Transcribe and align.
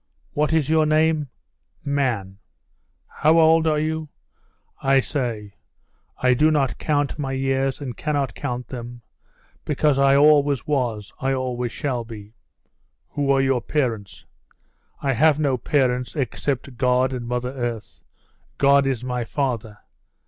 'What 0.31 0.51
is 0.51 0.67
your 0.67 0.87
name?' 0.87 1.27
'Man.' 1.85 2.39
'How 3.05 3.37
old 3.37 3.67
are 3.67 3.77
you?' 3.77 4.09
I 4.81 4.99
say, 4.99 5.53
'I 6.23 6.33
do 6.33 6.49
not 6.49 6.79
count 6.79 7.19
my 7.19 7.33
years 7.33 7.79
and 7.79 7.95
cannot 7.95 8.33
count 8.33 8.69
them, 8.69 9.03
because 9.63 9.99
I 9.99 10.15
always 10.15 10.65
was, 10.65 11.13
I 11.19 11.33
always 11.35 11.71
shall 11.71 12.03
be.' 12.03 12.33
'Who 13.09 13.29
are 13.29 13.41
your 13.41 13.61
parents?' 13.61 14.25
'I 15.03 15.13
have 15.13 15.39
no 15.39 15.55
parents 15.55 16.15
except 16.15 16.77
God 16.77 17.13
and 17.13 17.27
Mother 17.27 17.51
Earth. 17.53 17.99
God 18.57 18.87
is 18.87 19.03
my 19.03 19.23
father. 19.23 19.77